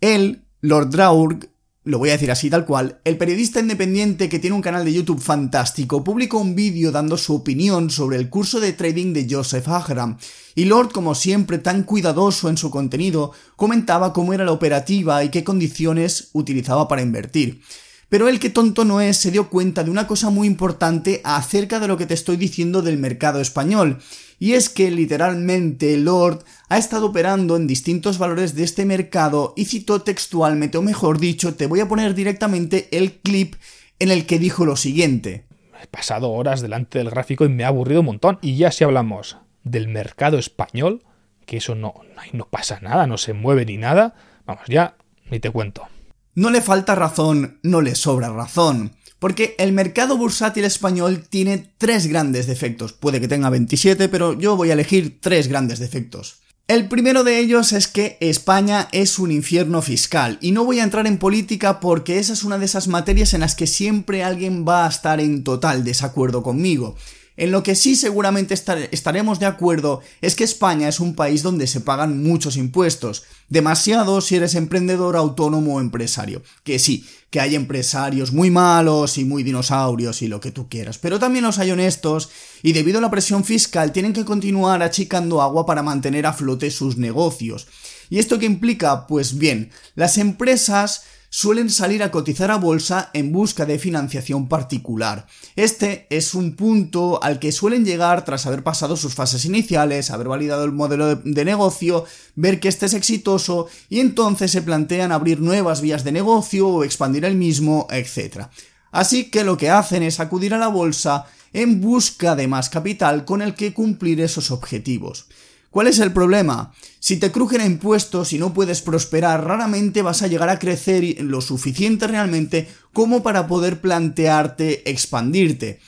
Él, 0.00 0.44
Lord 0.60 0.90
Draug, 0.90 1.38
lo 1.84 1.98
voy 1.98 2.10
a 2.10 2.12
decir 2.12 2.30
así 2.30 2.48
tal 2.48 2.64
cual, 2.64 3.00
el 3.04 3.18
periodista 3.18 3.58
independiente 3.58 4.28
que 4.28 4.38
tiene 4.38 4.54
un 4.54 4.62
canal 4.62 4.84
de 4.84 4.92
YouTube 4.92 5.20
fantástico 5.20 6.04
publicó 6.04 6.38
un 6.38 6.54
vídeo 6.54 6.92
dando 6.92 7.16
su 7.16 7.34
opinión 7.34 7.90
sobre 7.90 8.18
el 8.18 8.28
curso 8.28 8.60
de 8.60 8.72
trading 8.72 9.12
de 9.12 9.26
Joseph 9.28 9.66
Agram, 9.66 10.16
y 10.54 10.66
Lord, 10.66 10.92
como 10.92 11.16
siempre 11.16 11.58
tan 11.58 11.82
cuidadoso 11.82 12.48
en 12.48 12.56
su 12.56 12.70
contenido, 12.70 13.32
comentaba 13.56 14.12
cómo 14.12 14.32
era 14.32 14.44
la 14.44 14.52
operativa 14.52 15.24
y 15.24 15.30
qué 15.30 15.42
condiciones 15.42 16.30
utilizaba 16.32 16.86
para 16.86 17.02
invertir. 17.02 17.62
Pero 18.08 18.28
él 18.28 18.38
que 18.38 18.50
tonto 18.50 18.84
no 18.84 19.00
es 19.00 19.16
se 19.16 19.30
dio 19.30 19.48
cuenta 19.48 19.82
de 19.82 19.90
una 19.90 20.06
cosa 20.06 20.30
muy 20.30 20.46
importante 20.46 21.20
acerca 21.24 21.80
de 21.80 21.88
lo 21.88 21.96
que 21.96 22.06
te 22.06 22.14
estoy 22.14 22.36
diciendo 22.36 22.82
del 22.82 22.98
mercado 22.98 23.40
español, 23.40 23.98
y 24.42 24.54
es 24.54 24.68
que 24.68 24.90
literalmente 24.90 25.96
Lord 25.96 26.42
ha 26.68 26.76
estado 26.76 27.06
operando 27.06 27.54
en 27.54 27.68
distintos 27.68 28.18
valores 28.18 28.56
de 28.56 28.64
este 28.64 28.84
mercado 28.84 29.54
y 29.56 29.66
citó 29.66 30.02
textualmente, 30.02 30.78
o 30.78 30.82
mejor 30.82 31.20
dicho, 31.20 31.54
te 31.54 31.68
voy 31.68 31.78
a 31.78 31.86
poner 31.86 32.12
directamente 32.12 32.88
el 32.90 33.20
clip 33.20 33.54
en 34.00 34.10
el 34.10 34.26
que 34.26 34.40
dijo 34.40 34.66
lo 34.66 34.74
siguiente. 34.74 35.44
He 35.80 35.86
pasado 35.86 36.32
horas 36.32 36.60
delante 36.60 36.98
del 36.98 37.10
gráfico 37.10 37.44
y 37.44 37.50
me 37.50 37.62
ha 37.62 37.68
aburrido 37.68 38.00
un 38.00 38.06
montón. 38.06 38.40
Y 38.42 38.56
ya 38.56 38.72
si 38.72 38.82
hablamos 38.82 39.36
del 39.62 39.86
mercado 39.86 40.38
español, 40.40 41.04
que 41.46 41.58
eso 41.58 41.76
no, 41.76 41.94
no 42.32 42.46
pasa 42.46 42.80
nada, 42.80 43.06
no 43.06 43.18
se 43.18 43.34
mueve 43.34 43.64
ni 43.64 43.76
nada, 43.76 44.16
vamos, 44.44 44.64
ya 44.66 44.96
ni 45.30 45.38
te 45.38 45.50
cuento. 45.50 45.86
No 46.34 46.50
le 46.50 46.62
falta 46.62 46.96
razón, 46.96 47.60
no 47.62 47.80
le 47.80 47.94
sobra 47.94 48.30
razón. 48.30 48.96
Porque 49.22 49.54
el 49.60 49.72
mercado 49.72 50.16
bursátil 50.16 50.64
español 50.64 51.22
tiene 51.30 51.72
tres 51.78 52.08
grandes 52.08 52.48
defectos. 52.48 52.92
Puede 52.92 53.20
que 53.20 53.28
tenga 53.28 53.50
27, 53.50 54.08
pero 54.08 54.32
yo 54.36 54.56
voy 54.56 54.70
a 54.70 54.72
elegir 54.72 55.20
tres 55.20 55.46
grandes 55.46 55.78
defectos. 55.78 56.40
El 56.66 56.88
primero 56.88 57.22
de 57.22 57.38
ellos 57.38 57.72
es 57.72 57.86
que 57.86 58.16
España 58.18 58.88
es 58.90 59.20
un 59.20 59.30
infierno 59.30 59.80
fiscal, 59.80 60.38
y 60.40 60.50
no 60.50 60.64
voy 60.64 60.80
a 60.80 60.82
entrar 60.82 61.06
en 61.06 61.18
política 61.18 61.78
porque 61.78 62.18
esa 62.18 62.32
es 62.32 62.42
una 62.42 62.58
de 62.58 62.64
esas 62.64 62.88
materias 62.88 63.32
en 63.32 63.42
las 63.42 63.54
que 63.54 63.68
siempre 63.68 64.24
alguien 64.24 64.66
va 64.66 64.86
a 64.86 64.88
estar 64.88 65.20
en 65.20 65.44
total 65.44 65.84
desacuerdo 65.84 66.42
conmigo. 66.42 66.96
En 67.36 67.50
lo 67.50 67.62
que 67.62 67.74
sí 67.74 67.96
seguramente 67.96 68.54
estaremos 68.54 69.38
de 69.38 69.46
acuerdo 69.46 70.00
es 70.20 70.34
que 70.34 70.44
España 70.44 70.88
es 70.88 71.00
un 71.00 71.14
país 71.14 71.42
donde 71.42 71.66
se 71.66 71.80
pagan 71.80 72.22
muchos 72.22 72.56
impuestos, 72.56 73.24
demasiado 73.48 74.20
si 74.20 74.36
eres 74.36 74.54
emprendedor, 74.54 75.16
autónomo 75.16 75.76
o 75.76 75.80
empresario. 75.80 76.42
Que 76.62 76.78
sí, 76.78 77.06
que 77.30 77.40
hay 77.40 77.54
empresarios 77.54 78.32
muy 78.32 78.50
malos 78.50 79.16
y 79.16 79.24
muy 79.24 79.42
dinosaurios 79.42 80.20
y 80.20 80.28
lo 80.28 80.40
que 80.40 80.50
tú 80.50 80.68
quieras, 80.68 80.98
pero 80.98 81.18
también 81.18 81.44
los 81.46 81.58
hay 81.58 81.70
honestos 81.70 82.28
y 82.62 82.74
debido 82.74 82.98
a 82.98 83.00
la 83.00 83.10
presión 83.10 83.44
fiscal 83.44 83.90
tienen 83.92 84.12
que 84.12 84.26
continuar 84.26 84.82
achicando 84.82 85.40
agua 85.40 85.64
para 85.64 85.82
mantener 85.82 86.26
a 86.26 86.34
flote 86.34 86.70
sus 86.70 86.98
negocios. 86.98 87.66
¿Y 88.10 88.18
esto 88.18 88.38
qué 88.38 88.44
implica? 88.44 89.06
Pues 89.06 89.38
bien, 89.38 89.70
las 89.94 90.18
empresas 90.18 91.04
suelen 91.34 91.70
salir 91.70 92.02
a 92.02 92.10
cotizar 92.10 92.50
a 92.50 92.56
bolsa 92.56 93.08
en 93.14 93.32
busca 93.32 93.64
de 93.64 93.78
financiación 93.78 94.48
particular. 94.48 95.26
Este 95.56 96.06
es 96.10 96.34
un 96.34 96.56
punto 96.56 97.22
al 97.22 97.38
que 97.38 97.52
suelen 97.52 97.86
llegar 97.86 98.26
tras 98.26 98.44
haber 98.44 98.62
pasado 98.62 98.98
sus 98.98 99.14
fases 99.14 99.46
iniciales, 99.46 100.10
haber 100.10 100.28
validado 100.28 100.64
el 100.64 100.72
modelo 100.72 101.16
de, 101.16 101.44
negocio, 101.46 102.04
ver 102.34 102.60
que 102.60 102.68
este 102.68 102.84
es 102.84 102.92
exitoso 102.92 103.66
y 103.88 104.00
entonces 104.00 104.50
se 104.50 104.60
plantean 104.60 105.10
abrir 105.10 105.40
nuevas 105.40 105.80
vías 105.80 106.04
de 106.04 106.12
negocio 106.12 106.68
o 106.68 106.84
expandir 106.84 107.24
el 107.24 107.34
mismo, 107.34 107.88
etc. 107.90 108.48
Así 108.90 109.30
que 109.30 109.42
lo 109.42 109.56
que 109.56 109.70
hacen 109.70 110.02
es 110.02 110.20
acudir 110.20 110.52
a 110.52 110.58
la 110.58 110.68
bolsa 110.68 111.24
en 111.54 111.80
busca 111.80 112.36
de 112.36 112.46
más 112.46 112.68
capital 112.68 113.24
con 113.24 113.40
el 113.40 113.54
que 113.54 113.72
cumplir 113.72 114.20
esos 114.20 114.50
objetivos. 114.50 115.28
¿Cuál 115.72 115.86
es 115.86 116.00
el 116.00 116.12
problema? 116.12 116.74
Si 117.00 117.16
te 117.16 117.32
crujen 117.32 117.64
impuestos 117.64 118.34
y 118.34 118.38
no 118.38 118.52
puedes 118.52 118.82
prosperar, 118.82 119.42
raramente 119.46 120.02
vas 120.02 120.20
a 120.20 120.26
llegar 120.26 120.50
a 120.50 120.58
crecer 120.58 121.22
lo 121.22 121.40
suficiente 121.40 122.06
realmente 122.06 122.68
como 122.92 123.22
para 123.22 123.46
poder 123.46 123.80
plantearte 123.80 124.90
expandirte. 124.90 125.80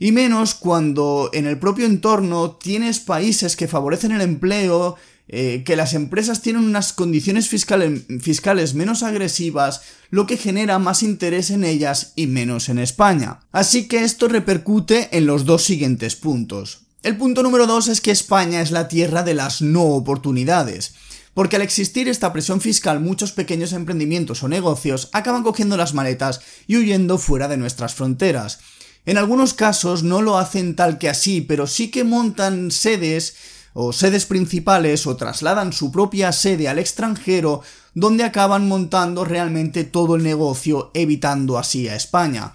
Y 0.00 0.10
menos 0.10 0.56
cuando 0.56 1.30
en 1.32 1.46
el 1.46 1.56
propio 1.56 1.86
entorno 1.86 2.56
tienes 2.56 2.98
países 2.98 3.54
que 3.54 3.68
favorecen 3.68 4.10
el 4.10 4.22
empleo, 4.22 4.96
eh, 5.28 5.62
que 5.64 5.76
las 5.76 5.94
empresas 5.94 6.42
tienen 6.42 6.64
unas 6.64 6.92
condiciones 6.92 7.48
fiscales, 7.48 8.06
fiscales 8.20 8.74
menos 8.74 9.04
agresivas, 9.04 9.82
lo 10.10 10.26
que 10.26 10.36
genera 10.36 10.80
más 10.80 11.04
interés 11.04 11.50
en 11.50 11.62
ellas 11.62 12.12
y 12.16 12.26
menos 12.26 12.68
en 12.68 12.80
España. 12.80 13.38
Así 13.52 13.86
que 13.86 14.02
esto 14.02 14.26
repercute 14.26 15.16
en 15.16 15.26
los 15.26 15.44
dos 15.44 15.62
siguientes 15.62 16.16
puntos. 16.16 16.87
El 17.02 17.16
punto 17.16 17.44
número 17.44 17.68
dos 17.68 17.86
es 17.86 18.00
que 18.00 18.10
España 18.10 18.60
es 18.60 18.72
la 18.72 18.88
tierra 18.88 19.22
de 19.22 19.34
las 19.34 19.62
no 19.62 19.82
oportunidades. 19.82 20.94
Porque 21.32 21.54
al 21.54 21.62
existir 21.62 22.08
esta 22.08 22.32
presión 22.32 22.60
fiscal 22.60 22.98
muchos 22.98 23.30
pequeños 23.30 23.72
emprendimientos 23.72 24.42
o 24.42 24.48
negocios 24.48 25.08
acaban 25.12 25.44
cogiendo 25.44 25.76
las 25.76 25.94
maletas 25.94 26.40
y 26.66 26.76
huyendo 26.76 27.18
fuera 27.18 27.46
de 27.46 27.56
nuestras 27.56 27.94
fronteras. 27.94 28.58
En 29.06 29.16
algunos 29.16 29.54
casos 29.54 30.02
no 30.02 30.22
lo 30.22 30.38
hacen 30.38 30.74
tal 30.74 30.98
que 30.98 31.08
así, 31.08 31.40
pero 31.40 31.68
sí 31.68 31.92
que 31.92 32.02
montan 32.02 32.72
sedes 32.72 33.36
o 33.74 33.92
sedes 33.92 34.26
principales 34.26 35.06
o 35.06 35.16
trasladan 35.16 35.72
su 35.72 35.92
propia 35.92 36.32
sede 36.32 36.66
al 36.66 36.80
extranjero 36.80 37.62
donde 37.94 38.24
acaban 38.24 38.66
montando 38.66 39.24
realmente 39.24 39.84
todo 39.84 40.16
el 40.16 40.24
negocio 40.24 40.90
evitando 40.94 41.58
así 41.58 41.88
a 41.88 41.94
España. 41.94 42.54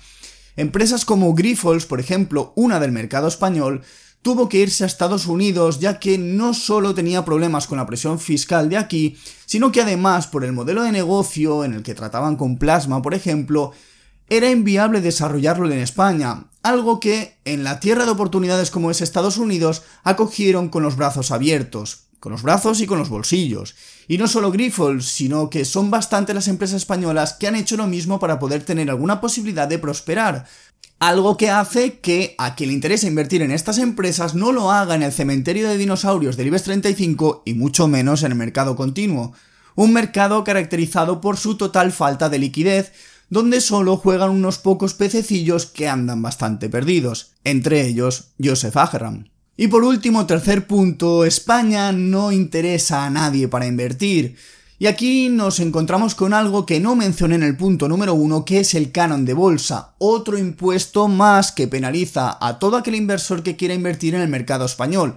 Empresas 0.57 1.05
como 1.05 1.33
Grifols, 1.33 1.85
por 1.85 2.01
ejemplo, 2.01 2.51
una 2.57 2.81
del 2.81 2.91
mercado 2.91 3.29
español, 3.29 3.83
tuvo 4.23 4.49
que 4.49 4.57
irse 4.57 4.83
a 4.83 4.87
Estados 4.87 5.27
Unidos 5.27 5.79
ya 5.79 5.99
que 5.99 6.17
no 6.17 6.55
solo 6.55 6.95
tenía 6.95 7.23
problemas 7.23 7.67
con 7.67 7.77
la 7.77 7.85
presión 7.85 8.19
fiscal 8.19 8.69
de 8.69 8.77
aquí, 8.77 9.17
sino 9.45 9.71
que 9.71 9.81
además 9.81 10.25
por 10.25 10.43
el 10.43 10.53
modelo 10.53 10.81
de 10.81 10.91
negocio 10.91 11.63
en 11.63 11.73
el 11.73 11.83
que 11.83 11.93
trataban 11.93 12.37
con 12.37 12.57
plasma, 12.57 13.01
por 13.01 13.13
ejemplo, 13.13 13.73
era 14.29 14.49
inviable 14.49 15.01
desarrollarlo 15.01 15.69
en 15.69 15.79
España, 15.79 16.45
algo 16.63 16.99
que 16.99 17.35
en 17.43 17.63
la 17.63 17.79
tierra 17.79 18.05
de 18.05 18.11
oportunidades 18.11 18.71
como 18.71 18.89
es 18.89 19.01
Estados 19.01 19.37
Unidos 19.37 19.83
acogieron 20.03 20.69
con 20.69 20.81
los 20.81 20.95
brazos 20.95 21.29
abiertos, 21.29 22.05
con 22.21 22.31
los 22.31 22.41
brazos 22.41 22.79
y 22.79 22.87
con 22.87 22.97
los 22.97 23.09
bolsillos. 23.09 23.75
Y 24.07 24.17
no 24.17 24.29
solo 24.29 24.51
Grifols, 24.51 25.05
sino 25.05 25.49
que 25.49 25.65
son 25.65 25.91
bastante 25.91 26.33
las 26.33 26.47
empresas 26.47 26.77
españolas 26.77 27.33
que 27.33 27.47
han 27.47 27.55
hecho 27.55 27.75
lo 27.75 27.87
mismo 27.87 28.19
para 28.19 28.39
poder 28.39 28.63
tener 28.63 28.89
alguna 28.89 29.19
posibilidad 29.19 29.67
de 29.67 29.79
prosperar. 29.79 30.47
Algo 30.99 31.35
que 31.35 31.49
hace 31.49 31.99
que 31.99 32.35
a 32.37 32.55
quien 32.55 32.69
le 32.69 32.75
interesa 32.75 33.07
invertir 33.07 33.41
en 33.41 33.51
estas 33.51 33.77
empresas 33.77 34.35
no 34.35 34.51
lo 34.51 34.71
haga 34.71 34.95
en 34.95 35.03
el 35.03 35.11
cementerio 35.11 35.67
de 35.67 35.77
dinosaurios 35.77 36.37
del 36.37 36.47
IBEX 36.47 36.63
35 36.63 37.43
y 37.45 37.55
mucho 37.55 37.87
menos 37.87 38.23
en 38.23 38.31
el 38.31 38.37
mercado 38.37 38.75
continuo. 38.75 39.33
Un 39.75 39.91
mercado 39.91 40.43
caracterizado 40.43 41.19
por 41.19 41.37
su 41.37 41.57
total 41.57 41.91
falta 41.91 42.29
de 42.29 42.39
liquidez, 42.39 42.93
donde 43.29 43.61
solo 43.61 43.97
juegan 43.97 44.29
unos 44.29 44.59
pocos 44.59 44.93
pececillos 44.93 45.65
que 45.65 45.89
andan 45.89 46.21
bastante 46.21 46.69
perdidos, 46.69 47.31
entre 47.43 47.85
ellos 47.85 48.29
Joseph 48.41 48.77
Agram. 48.77 49.25
Y 49.55 49.67
por 49.67 49.83
último, 49.83 50.25
tercer 50.25 50.65
punto, 50.65 51.25
España 51.25 51.91
no 51.91 52.31
interesa 52.31 53.05
a 53.05 53.09
nadie 53.09 53.47
para 53.47 53.67
invertir. 53.67 54.35
Y 54.83 54.87
aquí 54.87 55.29
nos 55.29 55.61
encontramos 55.61 56.13
con 56.13 56.33
algo 56.33 56.65
que 56.65 56.81
no 56.81 56.93
mencioné 56.93 57.35
en 57.35 57.43
el 57.43 57.55
punto 57.55 57.87
número 57.87 58.15
uno, 58.15 58.43
que 58.43 58.59
es 58.59 58.73
el 58.73 58.91
canon 58.91 59.23
de 59.23 59.33
bolsa, 59.33 59.93
otro 59.97 60.37
impuesto 60.37 61.07
más 61.07 61.53
que 61.53 61.69
penaliza 61.69 62.37
a 62.41 62.59
todo 62.59 62.75
aquel 62.75 62.95
inversor 62.95 63.43
que 63.43 63.55
quiera 63.55 63.73
invertir 63.73 64.13
en 64.13 64.19
el 64.19 64.27
mercado 64.27 64.65
español. 64.65 65.15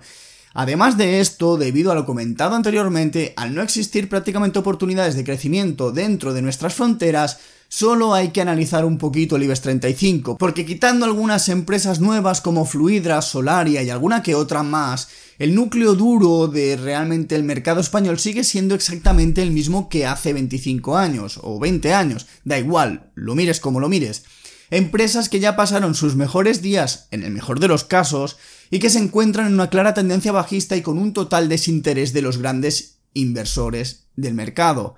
Además 0.55 0.97
de 0.97 1.19
esto, 1.19 1.57
debido 1.57 1.91
a 1.91 1.97
lo 1.97 2.07
comentado 2.07 2.55
anteriormente, 2.55 3.35
al 3.37 3.57
no 3.57 3.63
existir 3.63 4.09
prácticamente 4.09 4.61
oportunidades 4.61 5.17
de 5.17 5.25
crecimiento 5.25 5.91
dentro 5.91 6.33
de 6.33 6.43
nuestras 6.43 6.73
fronteras, 6.73 7.41
solo 7.69 8.15
hay 8.15 8.29
que 8.29 8.41
analizar 8.41 8.85
un 8.85 8.99
poquito 8.99 9.37
el 9.37 9.43
IBEX 9.45 9.61
35, 9.61 10.39
porque 10.39 10.65
quitando 10.65 11.05
algunas 11.05 11.49
empresas 11.49 12.01
nuevas 12.01 12.41
como 12.41 12.65
Fluidra, 12.65 13.23
Solaria 13.23 13.83
y 13.83 13.91
alguna 13.91 14.23
que 14.23 14.35
otra 14.35 14.63
más, 14.63 15.09
el 15.39 15.55
núcleo 15.55 15.95
duro 15.95 16.49
de 16.49 16.77
realmente 16.77 17.35
el 17.35 17.43
mercado 17.43 17.81
español 17.81 18.19
sigue 18.19 18.45
siendo 18.45 18.75
exactamente 18.75 19.43
el 19.43 19.51
mismo 19.51 19.89
que 19.89 20.07
hace 20.07 20.33
25 20.33 20.97
años 20.97 21.41
o 21.43 21.59
20 21.59 21.93
años, 21.93 22.27
da 22.45 22.59
igual, 22.59 23.11
lo 23.15 23.35
mires 23.35 23.61
como 23.61 23.81
lo 23.81 23.89
mires. 23.89 24.25
Empresas 24.71 25.29
que 25.29 25.39
ya 25.39 25.55
pasaron 25.55 25.95
sus 25.95 26.17
mejores 26.17 26.61
días, 26.61 27.07
en 27.13 27.23
el 27.23 27.31
mejor 27.31 27.61
de 27.61 27.69
los 27.69 27.85
casos, 27.85 28.37
y 28.71 28.81
que 28.81 28.91
se 28.91 28.99
encuentran 28.99 29.47
en 29.47 29.55
una 29.55 29.71
clara 29.71 29.95
tendencia 29.95 30.33
bajista 30.33 30.77
y 30.77 30.83
con 30.83 30.99
un 30.99 31.13
total 31.13 31.49
desinterés 31.49 32.13
de 32.13 32.23
los 32.23 32.39
grandes 32.39 32.99
inversores 33.15 34.07
del 34.17 34.35
mercado 34.35 34.97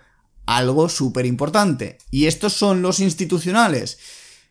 algo 0.48 0.88
súper 0.88 1.26
importante. 1.26 1.98
Y 2.10 2.26
estos 2.26 2.54
son 2.54 2.80
los 2.80 3.00
institucionales. 3.00 3.98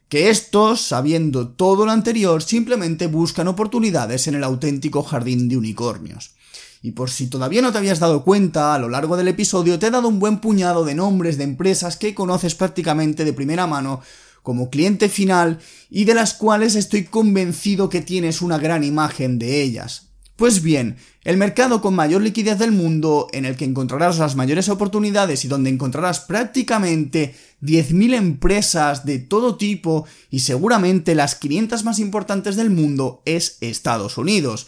Que 0.10 0.30
estos, 0.30 0.80
sabiendo 0.80 1.50
todo 1.50 1.86
lo 1.86 1.92
anterior, 1.92 2.44
simplemente 2.44 3.08
buscan 3.08 3.48
oportunidades 3.48 4.28
en 4.28 4.36
el 4.36 4.44
auténtico 4.44 5.02
jardín 5.02 5.50
de 5.50 5.58
unicornios. 5.58 6.36
Y 6.84 6.92
por 6.92 7.10
si 7.10 7.28
todavía 7.28 7.64
no 7.64 7.72
te 7.72 7.80
habías 7.80 8.00
dado 8.00 8.24
cuenta, 8.24 8.76
a 8.76 8.80
lo 8.80 8.90
largo 8.90 9.18
del 9.18 9.28
episodio 9.28 9.80
te 9.80 9.88
he 9.88 9.92
dado 9.92 10.08
un 10.08 10.20
buen 10.20 10.38
puñado 10.38 10.86
de 10.86 10.94
nombres 10.94 11.38
de 11.40 11.46
empresas 11.46 11.98
que 11.98 12.14
conoces 12.14 12.54
prácticamente 12.54 13.26
de 13.26 13.34
primera 13.34 13.66
mano 13.66 14.02
como 14.44 14.70
cliente 14.70 15.10
final 15.10 15.60
y 15.90 16.06
de 16.06 16.14
las 16.14 16.36
cuales 16.36 16.76
estoy 16.76 17.06
convencido 17.06 17.90
que 17.90 18.02
tienes 18.02 18.44
una 18.44 18.60
gran 18.60 18.84
imagen 18.84 19.40
de 19.40 19.64
ellas. 19.64 20.07
Pues 20.38 20.62
bien, 20.62 20.98
el 21.24 21.36
mercado 21.36 21.82
con 21.82 21.96
mayor 21.96 22.22
liquidez 22.22 22.60
del 22.60 22.72
mundo, 22.72 23.28
en 23.34 23.44
el 23.44 23.56
que 23.56 23.66
encontrarás 23.66 24.20
las 24.20 24.36
mayores 24.36 24.70
oportunidades 24.70 25.44
y 25.44 25.48
donde 25.48 25.72
encontrarás 25.72 26.20
prácticamente 26.20 27.36
10.000 27.64 28.14
empresas 28.14 29.04
de 29.04 29.18
todo 29.18 29.58
tipo 29.58 30.06
y 30.30 30.42
seguramente 30.42 31.16
las 31.16 31.34
500 31.34 31.84
más 31.84 31.98
importantes 31.98 32.56
del 32.56 32.70
mundo, 32.70 33.24
es 33.26 33.58
Estados 33.62 34.20
Unidos. 34.20 34.68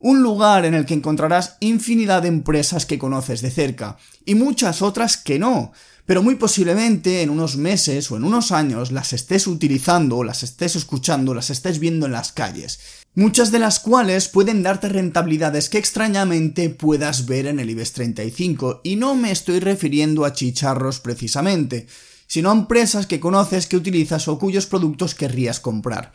Un 0.00 0.22
lugar 0.22 0.66
en 0.66 0.74
el 0.74 0.84
que 0.84 0.92
encontrarás 0.92 1.56
infinidad 1.60 2.20
de 2.20 2.28
empresas 2.28 2.84
que 2.84 2.98
conoces 2.98 3.40
de 3.40 3.50
cerca 3.50 3.96
y 4.26 4.34
muchas 4.34 4.82
otras 4.82 5.16
que 5.16 5.38
no, 5.38 5.72
pero 6.04 6.22
muy 6.22 6.34
posiblemente 6.34 7.22
en 7.22 7.30
unos 7.30 7.56
meses 7.56 8.10
o 8.10 8.18
en 8.18 8.24
unos 8.24 8.52
años 8.52 8.92
las 8.92 9.14
estés 9.14 9.46
utilizando, 9.46 10.22
las 10.22 10.42
estés 10.42 10.76
escuchando, 10.76 11.32
las 11.32 11.48
estés 11.48 11.78
viendo 11.78 12.04
en 12.04 12.12
las 12.12 12.32
calles 12.32 13.05
muchas 13.16 13.50
de 13.50 13.58
las 13.58 13.80
cuales 13.80 14.28
pueden 14.28 14.62
darte 14.62 14.88
rentabilidades 14.88 15.68
que 15.68 15.78
extrañamente 15.78 16.70
puedas 16.70 17.26
ver 17.26 17.46
en 17.46 17.58
el 17.58 17.70
IBEX 17.70 17.92
35, 17.92 18.82
y 18.84 18.96
no 18.96 19.16
me 19.16 19.32
estoy 19.32 19.58
refiriendo 19.58 20.24
a 20.24 20.34
chicharros 20.34 21.00
precisamente, 21.00 21.86
sino 22.28 22.50
a 22.50 22.54
empresas 22.54 23.06
que 23.06 23.18
conoces, 23.18 23.66
que 23.66 23.78
utilizas 23.78 24.28
o 24.28 24.38
cuyos 24.38 24.66
productos 24.66 25.14
querrías 25.14 25.60
comprar. 25.60 26.12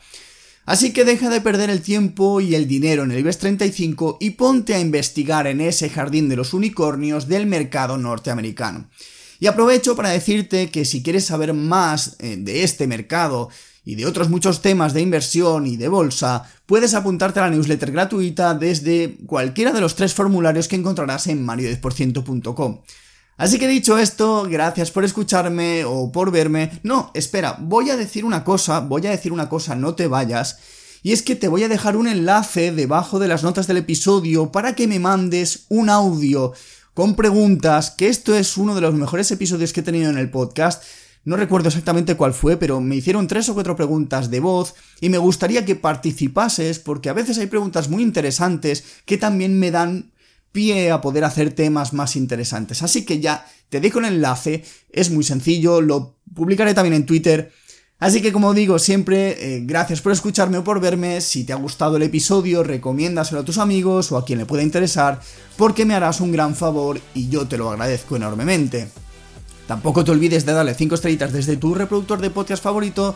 Así 0.64 0.92
que 0.92 1.04
deja 1.04 1.28
de 1.28 1.40
perder 1.40 1.70
el 1.70 1.82
tiempo 1.82 2.40
y 2.40 2.54
el 2.54 2.68
dinero 2.68 3.02
en 3.02 3.10
el 3.10 3.18
IBEX 3.18 3.38
35 3.38 4.18
y 4.20 4.30
ponte 4.30 4.74
a 4.74 4.80
investigar 4.80 5.48
en 5.48 5.60
ese 5.60 5.90
jardín 5.90 6.28
de 6.28 6.36
los 6.36 6.54
unicornios 6.54 7.26
del 7.26 7.46
mercado 7.46 7.98
norteamericano. 7.98 8.88
Y 9.40 9.48
aprovecho 9.48 9.96
para 9.96 10.10
decirte 10.10 10.70
que 10.70 10.84
si 10.84 11.02
quieres 11.02 11.24
saber 11.24 11.52
más 11.52 12.14
eh, 12.20 12.36
de 12.38 12.62
este 12.62 12.86
mercado, 12.86 13.48
y 13.84 13.96
de 13.96 14.06
otros 14.06 14.28
muchos 14.28 14.62
temas 14.62 14.94
de 14.94 15.00
inversión 15.00 15.66
y 15.66 15.76
de 15.76 15.88
bolsa, 15.88 16.48
puedes 16.66 16.94
apuntarte 16.94 17.40
a 17.40 17.44
la 17.44 17.50
newsletter 17.50 17.90
gratuita 17.90 18.54
desde 18.54 19.16
cualquiera 19.26 19.72
de 19.72 19.80
los 19.80 19.96
tres 19.96 20.14
formularios 20.14 20.68
que 20.68 20.76
encontrarás 20.76 21.26
en 21.26 21.46
mario10%.com. 21.46 22.80
Así 23.36 23.58
que 23.58 23.66
dicho 23.66 23.98
esto, 23.98 24.46
gracias 24.48 24.90
por 24.90 25.04
escucharme 25.04 25.84
o 25.84 26.12
por 26.12 26.30
verme. 26.30 26.80
No, 26.82 27.10
espera, 27.14 27.56
voy 27.58 27.90
a 27.90 27.96
decir 27.96 28.24
una 28.24 28.44
cosa, 28.44 28.80
voy 28.80 29.06
a 29.06 29.10
decir 29.10 29.32
una 29.32 29.48
cosa, 29.48 29.74
no 29.74 29.94
te 29.94 30.06
vayas. 30.06 30.58
Y 31.02 31.10
es 31.12 31.22
que 31.22 31.34
te 31.34 31.48
voy 31.48 31.64
a 31.64 31.68
dejar 31.68 31.96
un 31.96 32.06
enlace 32.06 32.70
debajo 32.70 33.18
de 33.18 33.26
las 33.26 33.42
notas 33.42 33.66
del 33.66 33.78
episodio 33.78 34.52
para 34.52 34.76
que 34.76 34.86
me 34.86 35.00
mandes 35.00 35.64
un 35.68 35.90
audio 35.90 36.52
con 36.94 37.16
preguntas, 37.16 37.90
que 37.90 38.08
esto 38.08 38.36
es 38.36 38.56
uno 38.56 38.74
de 38.74 38.82
los 38.82 38.94
mejores 38.94 39.30
episodios 39.32 39.72
que 39.72 39.80
he 39.80 39.82
tenido 39.82 40.10
en 40.10 40.18
el 40.18 40.30
podcast 40.30 40.84
no 41.24 41.36
recuerdo 41.36 41.68
exactamente 41.68 42.16
cuál 42.16 42.34
fue, 42.34 42.56
pero 42.56 42.80
me 42.80 42.96
hicieron 42.96 43.28
tres 43.28 43.48
o 43.48 43.54
cuatro 43.54 43.76
preguntas 43.76 44.30
de 44.30 44.40
voz 44.40 44.74
y 45.00 45.08
me 45.08 45.18
gustaría 45.18 45.64
que 45.64 45.76
participases 45.76 46.80
porque 46.80 47.10
a 47.10 47.12
veces 47.12 47.38
hay 47.38 47.46
preguntas 47.46 47.88
muy 47.88 48.02
interesantes 48.02 48.84
que 49.04 49.18
también 49.18 49.58
me 49.58 49.70
dan 49.70 50.12
pie 50.50 50.90
a 50.90 51.00
poder 51.00 51.24
hacer 51.24 51.52
temas 51.52 51.92
más 51.92 52.16
interesantes. 52.16 52.82
Así 52.82 53.04
que 53.04 53.20
ya 53.20 53.46
te 53.68 53.80
dejo 53.80 54.00
el 54.00 54.06
enlace, 54.06 54.64
es 54.90 55.10
muy 55.10 55.22
sencillo, 55.22 55.80
lo 55.80 56.18
publicaré 56.34 56.74
también 56.74 56.94
en 56.94 57.06
Twitter. 57.06 57.52
Así 58.00 58.20
que 58.20 58.32
como 58.32 58.52
digo 58.52 58.80
siempre, 58.80 59.56
eh, 59.56 59.60
gracias 59.64 60.00
por 60.00 60.10
escucharme 60.10 60.58
o 60.58 60.64
por 60.64 60.80
verme, 60.80 61.20
si 61.20 61.44
te 61.44 61.52
ha 61.52 61.56
gustado 61.56 61.98
el 61.98 62.02
episodio 62.02 62.64
recomiéndaselo 62.64 63.42
a 63.42 63.44
tus 63.44 63.58
amigos 63.58 64.10
o 64.10 64.18
a 64.18 64.24
quien 64.24 64.40
le 64.40 64.46
pueda 64.46 64.64
interesar, 64.64 65.20
porque 65.56 65.84
me 65.84 65.94
harás 65.94 66.20
un 66.20 66.32
gran 66.32 66.56
favor 66.56 67.00
y 67.14 67.28
yo 67.28 67.46
te 67.46 67.56
lo 67.56 67.70
agradezco 67.70 68.16
enormemente. 68.16 68.88
Tampoco 69.72 70.04
te 70.04 70.10
olvides 70.10 70.44
de 70.44 70.52
darle 70.52 70.74
5 70.74 70.96
estrellitas 70.96 71.32
desde 71.32 71.56
tu 71.56 71.74
reproductor 71.74 72.20
de 72.20 72.28
podcast 72.28 72.62
favorito. 72.62 73.14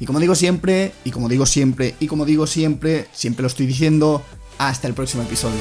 Y 0.00 0.06
como 0.06 0.20
digo 0.20 0.34
siempre, 0.34 0.94
y 1.04 1.10
como 1.10 1.28
digo 1.28 1.44
siempre, 1.44 1.96
y 2.00 2.06
como 2.06 2.24
digo 2.24 2.46
siempre, 2.46 3.06
siempre 3.12 3.42
lo 3.42 3.48
estoy 3.48 3.66
diciendo, 3.66 4.22
hasta 4.56 4.88
el 4.88 4.94
próximo 4.94 5.22
episodio. 5.22 5.60